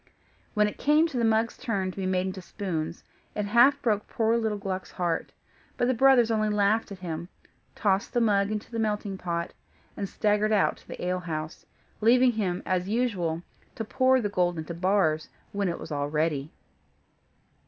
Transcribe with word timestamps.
When 0.55 0.67
it 0.67 0.79
came 0.79 1.07
to 1.09 1.17
the 1.19 1.23
mug's 1.23 1.55
turn 1.59 1.91
to 1.91 1.95
be 1.97 2.07
made 2.07 2.25
into 2.25 2.41
spoons, 2.41 3.03
it 3.35 3.45
half 3.45 3.79
broke 3.83 4.07
poor 4.07 4.35
little 4.35 4.57
Gluck's 4.57 4.89
heart: 4.89 5.31
but 5.77 5.87
the 5.87 5.93
brothers 5.93 6.31
only 6.31 6.49
laughed 6.49 6.91
at 6.91 6.97
him, 7.05 7.29
tossed 7.75 8.11
the 8.13 8.19
mug 8.19 8.49
into 8.49 8.71
the 8.71 8.79
melting 8.79 9.15
pot, 9.19 9.53
and 9.95 10.09
staggered 10.09 10.51
out 10.51 10.77
to 10.77 10.87
the 10.87 11.05
ale 11.05 11.19
house: 11.19 11.67
leaving 12.01 12.31
him, 12.31 12.63
as 12.65 12.89
usual, 12.89 13.43
to 13.75 13.85
pour 13.85 14.19
the 14.19 14.27
gold 14.27 14.57
into 14.57 14.73
bars, 14.73 15.29
when 15.51 15.69
it 15.69 15.77
was 15.77 15.91
all 15.91 16.09
ready. 16.09 16.51